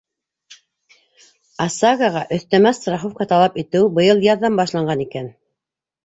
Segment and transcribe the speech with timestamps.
[1.65, 5.29] ОСАГО-ға өҫтәмә страховка талап итеү быйыл яҙҙан башланған икән.